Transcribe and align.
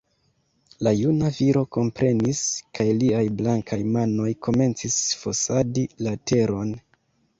La 0.85 0.93
juna 0.99 1.27
viro 1.39 1.61
komprenis; 1.77 2.41
kaj 2.79 2.87
liaj 3.01 3.21
blankaj 3.41 3.79
manoj 3.99 4.31
komencis 4.49 4.99
fosadi 5.23 5.85
la 6.09 6.17
teron. 6.33 6.75